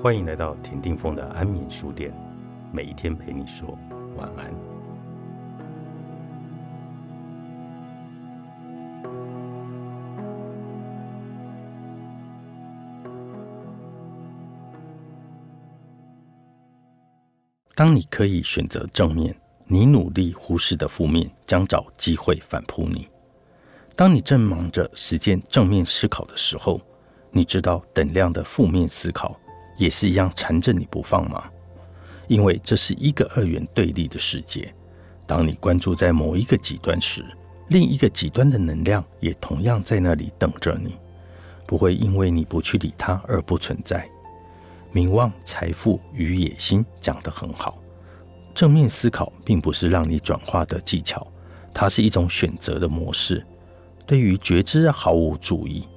[0.00, 2.12] 欢迎来到田定峰的安眠书店，
[2.72, 3.78] 每一天陪你说
[4.16, 4.52] 晚安。
[17.74, 19.34] 当你可以选择正面，
[19.66, 23.08] 你努力忽视的负面将找机会反扑你。
[23.94, 26.80] 当你正忙着实践正面思考的时候，
[27.30, 29.38] 你知道等量的负面思考
[29.82, 31.44] 也是一样缠着你不放吗？
[32.28, 34.72] 因为这是一个二元对立的世界。
[35.26, 37.24] 当你关注在某一个极端时，
[37.68, 40.96] 另一个极端的能量也同样在那里等着你，
[41.66, 44.08] 不会因为你不去理它而不存在。
[44.92, 47.76] 名望、财富与野心讲得很好。
[48.54, 51.26] 正面思考并不是让你转化的技巧，
[51.74, 53.44] 它是一种选择的模式。
[54.06, 55.88] 对于觉知毫无注意，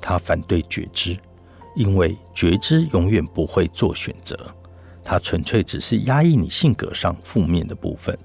[0.00, 1.16] 他反对觉知，
[1.74, 4.38] 因为觉知永远不会做选择，
[5.02, 8.16] 它纯粹只是压抑你性格上负面的部分，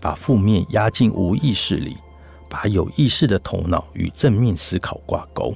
[0.00, 1.96] 把负面压进无意识里，
[2.48, 5.54] 把有意识的头脑与正面思考挂钩。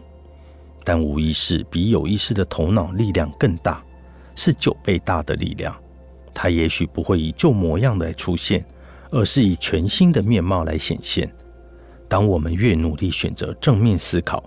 [0.85, 3.85] 但无意识比有意识的头脑力量更大，
[4.35, 5.77] 是九倍大的力量。
[6.35, 8.65] 它也许不会以旧模样来出现，
[9.11, 11.33] 而是以全新的面貌来显现。
[12.09, 14.43] 当我们越努力选择正面思考，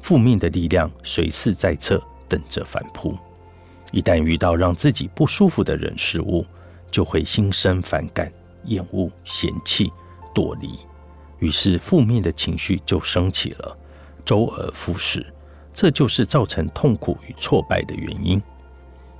[0.00, 3.14] 负面的力量随时在侧，等着反扑。
[3.92, 6.46] 一旦遇到让自己不舒服的人事物，
[6.90, 8.32] 就会心生反感、
[8.64, 9.92] 厌恶、嫌弃、
[10.32, 10.78] 躲离，
[11.40, 13.76] 于是负面的情绪就升起了，
[14.24, 15.26] 周而复始。
[15.72, 18.40] 这就是造成痛苦与挫败的原因。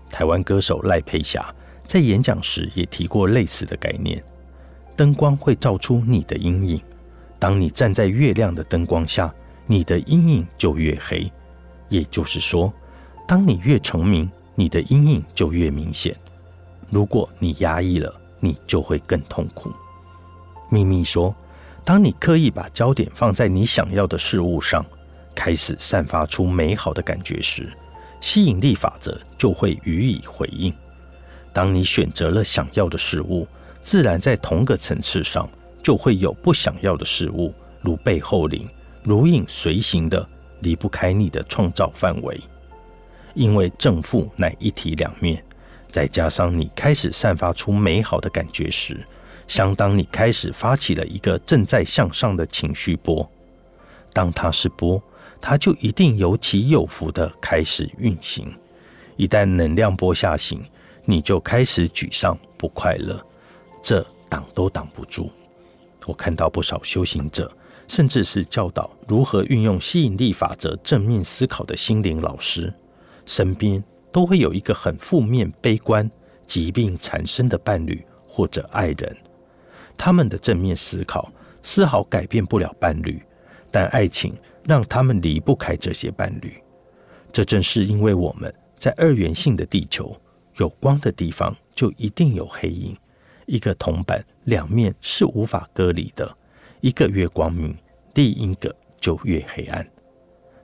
[0.08, 1.55] 台湾歌手赖佩霞
[1.86, 4.22] 在演讲时也提过类似的概念：
[4.97, 6.81] 灯光会照出你的阴影。
[7.38, 9.33] 当你站在越亮的灯光下，
[9.66, 11.31] 你的阴影就越黑。
[11.88, 12.72] 也就是说，
[13.31, 16.12] 当你越成名，你的阴影就越明显。
[16.91, 19.71] 如果你压抑了，你就会更痛苦。
[20.69, 21.32] 秘密说，
[21.84, 24.84] 当你刻意把焦点放在你想要的事物上，
[25.32, 27.72] 开始散发出美好的感觉时，
[28.21, 30.75] 吸引力法则就会予以回应。
[31.53, 33.47] 当你选择了想要的事物，
[33.81, 35.49] 自然在同个层次上。
[35.84, 38.69] 就会有不想要的事物，如背后灵，
[39.05, 40.28] 如影随形的
[40.62, 42.38] 离不开你的创造范围。
[43.35, 45.43] 因为正负乃一体两面，
[45.91, 49.07] 再加上你开始散发出美好的感觉时，
[49.47, 53.29] 相当你开始发起了一个正在向上的情绪波。
[54.13, 55.03] 当它是波，
[55.41, 58.53] 它就一定有起有伏的开始运行。
[59.17, 60.62] 一旦能量波下行，
[61.05, 63.25] 你就开始沮丧不快乐，
[63.83, 65.31] 这挡都挡不住。
[66.07, 67.51] 我看到不少修行者，
[67.87, 72.73] 甚至是教导如何运用吸引力法则正面思考的心灵老师，
[73.26, 73.82] 身边
[74.12, 76.10] 都会有一个很负面、悲观、
[76.47, 79.16] 疾病缠身的伴侣或者爱人。
[79.97, 81.31] 他们的正面思考
[81.62, 83.22] 丝毫改变不了伴侣，
[83.70, 86.54] 但爱情让他们离不开这些伴侣。
[87.31, 90.16] 这正是因为我们在二元性的地球，
[90.56, 92.97] 有光的地方就一定有黑影。
[93.47, 96.37] 一个铜板两面是无法割离的，
[96.81, 97.76] 一个越光明，
[98.14, 99.87] 另一个就越黑暗。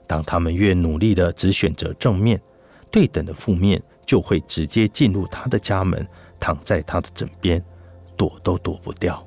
[0.07, 2.41] 当他们越努力的只选择正面，
[2.89, 6.07] 对等的负面就会直接进入他的家门，
[6.39, 7.63] 躺在他的枕边，
[8.15, 9.21] 躲都躲不掉。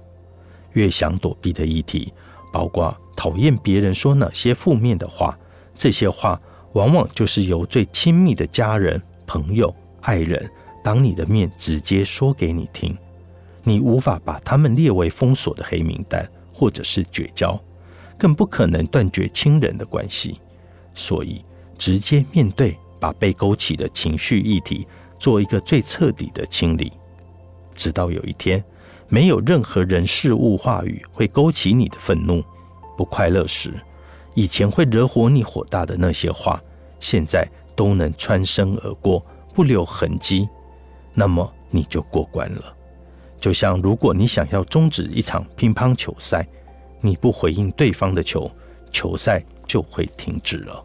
[0.72, 2.12] 越想躲避的议题，
[2.52, 5.38] 包括讨厌别人说哪些负面的话，
[5.76, 6.40] 这些话
[6.72, 10.50] 往往就是由最亲密的家人、朋友、爱人
[10.82, 12.96] 当你的面直接说给你听。
[13.62, 17.60] 你无法把他们列为封锁的黑名单，或者是绝交，
[18.16, 20.40] 更不可能断绝亲人的关系。
[20.94, 21.44] 所以，
[21.78, 24.86] 直接面对，把被勾起的情绪议题
[25.18, 26.92] 做一个最彻底的清理，
[27.74, 28.62] 直到有一天，
[29.08, 32.44] 没有任何人事物话语会勾起你的愤怒、
[32.96, 33.72] 不快乐时，
[34.34, 36.62] 以前会惹火你火大的那些话，
[36.98, 40.48] 现在都能穿身而过，不留痕迹，
[41.14, 42.76] 那么你就过关了。
[43.40, 46.46] 就像如果你想要终止一场乒乓球赛，
[47.00, 48.50] 你不回应对方的球，
[48.92, 50.84] 球赛就会停止了。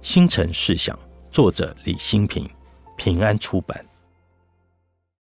[0.00, 0.96] 星辰试想，
[1.28, 2.48] 作者李新平，
[2.96, 3.84] 平安出版。